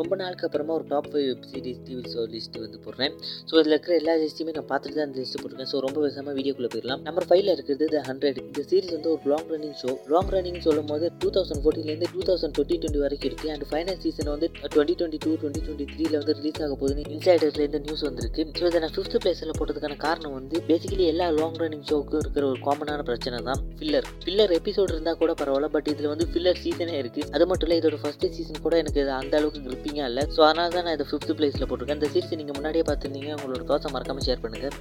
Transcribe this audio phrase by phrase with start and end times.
[0.00, 3.12] ரொம்ப நாளுக்கு அப்புறமா ஒரு top five web series TV show list வந்து போடுறேன்.
[3.48, 5.70] ஸோ இதில் இருக்கிற எல்லா லிஸ்ட்டுமே நான் பார்த்துட்டு தான் அந்த லிஸ்ட் போட்டிருக்கேன்.
[5.72, 7.02] ஸோ ரொம்ப பேசாமல் வீடியோக்குள்ளே போயிடலாம்.
[7.08, 10.90] நம்பர் ஃபைவ்ல இருக்கிறது த ஹண்ட்ரட் இந்த சீரிஸ் வந்து ஒரு long running show long running சொல்லும்
[10.92, 14.96] போது டூ தௌசண்ட் ஃபோர்டீன்லேருந்து டூ தௌசண்ட் டுவெண்ட்டி டுவெண்ட்டி வரைக்கும் இருக்குது அண்ட் ஃபைனல் சீசன் வந்து twenty
[15.00, 18.44] twenty two twenty twenty த்ரீல வந்து ரிலீஸ் ஆக போகுதுன்னு இன்சைடர்லேருந்து நியூஸ் வந்திருக்கு.
[18.60, 22.60] ஸோ இதை நான் ஃபிஃப்த் பிளேஸில் போட்டதுக்கான காரணம் வந்து பேசிக்கலி எல்லா லாங் ரன்னிங் ஷோக்கும் இருக்கிற ஒரு
[22.66, 27.28] காமனான பிரச்சனை தான் ஃபில்லர் ஃபில்லர் எபிசோட் இருந்தால் கூட பரவாயில்ல பட் இதில் வந்து ஃபில்லர் சீசனே இருக்குது
[27.36, 30.68] அது மட்டும் இல்லை இதோட ஃபர்ஸ்ட் சீசன் கூட எனக்கு இது அந்த அளவுக்கு இருக்கீங்க இல்லை ஸோ அதனால
[30.74, 32.00] தான் நான் இதை ஃபிஃப்த் பிளேஸில் போட்டிருக்கேன்.
[32.00, 33.30] இந்த சீரிஸ் நீங்கள் முன்னாடியே பார்த்துருந்தீங்க.
[33.38, 34.74] உங்களோட தோசை மறக்காமல் ஷேர் பண்ணுங்கள்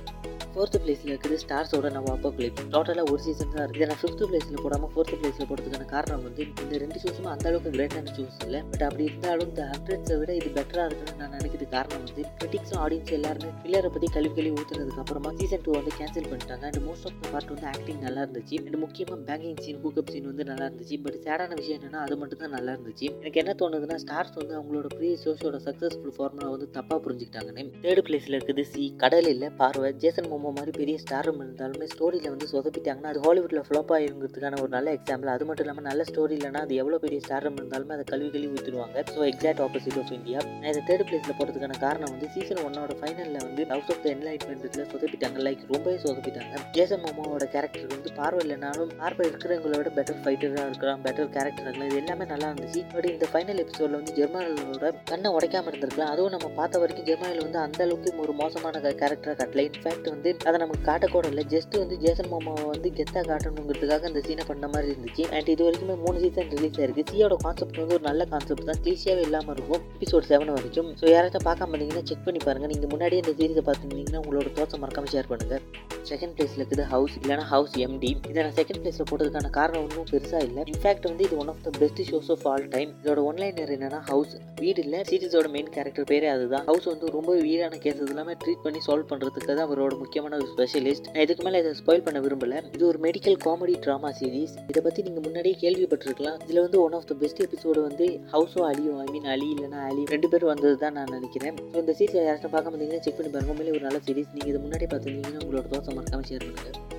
[0.58, 3.80] ஃபோர்த்து பிளேஸில் இருக்குது ஸ்டார்ஸோட நம்ம அப்போ கிளிப் டோட்டலாக ஒரு சீசன் தான் இருக்குது.
[3.80, 7.72] இதை நான் ஃபிஃப்த் பிளேஸில் போடாமல் ஃபோர்த்து பிளேஸில் போடுறதுக்கான காரணம் வந்து இந்த ரெண்டு ஷோஸும் அந்த அளவுக்கு
[7.76, 8.60] கிரேட்டான ஷோஸ் இல்லை.
[8.72, 13.12] பட் அப்படி இருந்தாலும் இந்த ஹண்ட்ரட்ஸை விட இது பெட்டராக இருக்குன்னு நான் நினைக்கிறது காரணம் வந்து கிரிட்டிக்ஸும் ஆடியன்ஸ்
[13.18, 16.64] எல்லாருமே பில்லரை பற்றி கழுவி கழுவி ஊற்றுனதுக்கு அப்புறமா சீசன் டூ வந்து கேன்சல் பண்ணிட்டாங்க.
[16.72, 18.58] And most of the part வந்து ஆக்டிங் நல்லா இருந்துச்சு.
[18.66, 20.98] அண்ட் முக்கியமாக பேங்கிங் சீன் ஹூக்கப் சீன் வந்து நல்லா இருந்துச்சு.
[21.06, 23.08] பட் சேடான விஷயம் என்னன்னா அது மட்டும் தான் நல்லா இருந்துச்சு.
[23.22, 27.78] எனக்கு என்ன தோணுதுன்னா ஸ்டார்ஸ் வந்து அவங்களோட ப்ரீ ஷோஸோட சக்ஸஸ்ஃபுல் ஃபார்முலா வந்து தப்பாக புரிஞ்சுக்கிட்டாங்கன்னு.
[27.88, 29.92] தேர்ட் பிளேஸில் இருக்குது சி கடல் இல்லை பார்வை.
[30.04, 34.94] ஜேசன் மோமோ மாதிரி பெரிய ஸ்டாரும் இருந்தாலுமே ஸ்டோரியில் வந்து சொதப்பிட்டாங்கன்னா அது ஹாலிவுட்டில் ஃப்ளாப் ஆகிருங்கிறதுக்கான ஒரு நல்ல
[34.98, 35.32] எக்ஸாம்பிள்.
[35.36, 39.04] அது மட்டும் இல்லாமல் நல்ல ஸ்டோரி இல்லைனா அது எவ்வளோ பெரிய ஸ்டாரம் இருந்தாலுமே அதை கல்வி கழுவி ஊற்றிடுவாங்க
[39.14, 43.44] so exact opposite of India நான் இதை தேர்ட் பிளேஸில் போகிறதுக்கான காரணம் வந்து சீசன் ஒன்னோட ஃபைனலில்
[43.48, 45.38] வந்து ஹவுஸ் ஆஃப் த என்லைட்மெண்ட்டில் சொதப்பிட்டாங்க.
[45.48, 46.64] லைக் ரொம்பவே சொதப்பிட்டாங்க.
[46.78, 51.90] ஜேசன் மோமோவோட கேரக்டர் வந்து பார்வை இல்லைனாலும் பார்வை இருக்கிறவங்களோட பெட்டர் ஃபைட்டராக இருக்கிறான் பெட்டர் கேரக்டர் இருக்கலாம்.
[51.92, 52.84] இது எல்லாமே நல்லா இருந்துச்சு.
[52.94, 56.12] பட் இந்த ஃபைனல் எபிசோடில் வந்து ஜெர்மனோட கண்ணை உடைக்காமல் இருந்திருக்கலாம்.
[56.14, 59.64] அதுவும் நம்ம பார்த்த வரைக்கும் ஜெர்மனியில் வந்து அந்த அளவுக்கு ஒரு மோசமான கேரக்டராக கட்டல.
[59.70, 61.44] இன்ஃபேக்ட் வந்து அதை நமக்கு காட்டக்கூட இல்லை.
[61.54, 65.26] ஜஸ்ட் வந்து ஜேசன் மாமாவை வந்து கெத்தாக காட்டணுங்கிறதுக்காக அந்த சீனை பண்ண மாதிரி இருந்துச்சு.
[65.36, 68.82] அண்ட் இது வரைக்குமே மூணு சீசன் ரிலீஸ் ஆயிருக்கு சியோட கான்செப்ட் வந்து ஒரு நல்ல கான்செப்ட் தான்.
[68.86, 69.84] கிளீஷியாவே இல்லாமல் இருக்கும்.
[69.98, 74.22] எபிசோட் செவன் வரைக்கும் ஸோ யாராச்சும் பார்க்காம இருந்தீங்கன்னா செக் பண்ணி பாருங்கள் நீங்கள் முன்னாடியே இந்த சீரிஸை பார்த்துருந்தீங்கன்னா
[74.24, 75.64] உங்களோட தோசை மறக்காமல் ஷேர் பண்ணுங்கள்
[76.12, 80.42] செகண்ட் பிளேஸில் இருக்குது ஹவுஸ் இல்லைனா ஹவுஸ் எம்டி இதை நான் செகண்ட் பிளேஸில் போட்டதுக்கான காரணம் ஒன்றும் பெருசாக
[80.48, 80.62] இல்லை.
[80.72, 84.34] இன்ஃபேக்ட் வந்து இது one of the best shows of all time இதோட ஒன்லைனர் என்னன்னா ஹவுஸ்
[84.62, 86.66] வீடு இல்லை சீரிஸோட மெயின் கேரக்டர் பேரே அதுதான்.
[86.70, 91.10] ஹவுஸ் வந்து ரொம்ப வீடான கேஸ் எல்லாமே ட்ரீட் பண்ணி சால்வ் பண்ணுறதுக்கு தான் அவரோட முக்கியமான ஒரு ஸ்பெஷலிஸ்ட்
[91.14, 92.62] நான் இதுக்கு மேலே இதை ஸ்பாயில் பண்ண விரும்பல.
[92.76, 96.40] இது ஒரு மெடிக்கல் காமெடி ட்ராமா சீரிஸ் இதை பற்றி நீங்கள் முன்னாடியே கேள்விப்பட்டிருக்கலாம்.
[96.46, 100.06] இதில் வந்து one of the best episode வந்து ஹவுஸோ அலியும் ஐ மீன் அலி இல்லைனா அலி
[100.14, 101.58] ரெண்டு பேரும் வந்தது தான் நான் நினைக்கிறேன்.
[101.72, 103.54] ஸோ இந்த சீரிஸ் யாராச்சும் பார்க்க முடியுங்கன்னா செக் பண்ணி பாருங்க.
[103.56, 106.97] உண்மையிலே ஒரு நல்ல சீரிஸ் நீங்கள் இது முன்னாடி பார்த்துருந்தீங்கன்னா உங்களோட தோசை மறக்காமல் ஷேர் பண்ணுங்கள்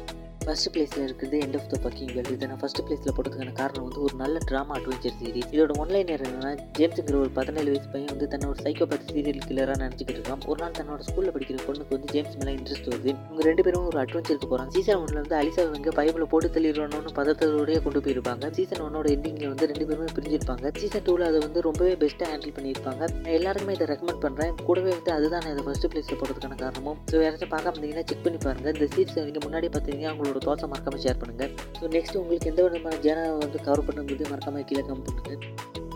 [0.49, 4.01] ஃபஸ்ட் பிளேஸில் இருக்குது எண்ட் ஆஃப் த பக்கிங் வேல் இதை நான் ஃபஸ்ட் பிளேஸில் போட்டதுக்கான காரணம் வந்து
[4.05, 8.51] ஒரு நல்ல ட்ராமா அட்வென்ச்சர் சீரிஸ் இதோட ஒன்லைனர் என்னன்னா ஜேம்ஸுங்கிற ஒரு பதினேழு வயசு பையன் வந்து தன்னோட
[8.55, 10.43] ஒரு சைக்கோபேத் சீரியல் கில்லராக நினச்சிக்கிட்டு இருக்கான்.
[10.51, 13.11] ஒரு நாள் தன்னோட ஸ்கூலில் படிக்கிற பொண்ணுக்கு வந்து ஜேம்ஸ் மேலே இன்ட்ரெஸ்ட் வருது.
[13.27, 17.83] இவங்க ரெண்டு பேரும் ஒரு அட்வென்ச்சருக்கு போகிறாங்க சீசன் ஒன்ல வந்து அலிசா இவங்க பைபிள் போட்டு தள்ளிடணும்னு பதத்தோடய
[17.87, 18.51] கொண்டு போயிருப்பாங்க.
[18.59, 20.73] சீசன் ஒன்னோட எண்டிங்கில் வந்து ரெண்டு பேருமே பிரிஞ்சிருப்பாங்க.
[20.81, 23.03] சீசன் டூவில் அதை வந்து ரொம்பவே பெஸ்ட்டாக ஹேண்டில் பண்ணியிருப்பாங்க.
[23.23, 26.99] நான் எல்லாருக்குமே இதை ரெக்கமெண்ட் பண்ணுறேன் கூடவே வந்து அதுதான் நான் இதை ஃபஸ்ட் பிளேஸில் போடுறதுக்கான காரணமும்.
[27.13, 30.67] ஸோ யாராச்சும் பார்க்க பார்த்தீங்கன்னா செக் பண்ணி பாருங்கள் இந்த சீரிஸ் நீங்கள் முன்னாடி பார்த்தீங்கன்னா அவங்களோட உங்களோட தோசை
[30.71, 35.09] மறக்காமல் ஷேர் பண்ணுங்கள் ஸோ நெக்ஸ்ட் உங்களுக்கு எந்த விதமான ஜேனல் வந்து கவர் பண்ணும்போது மறக்காமல் கீழே கமெண்ட்
[35.09, 35.88] பண்ணுங்கள்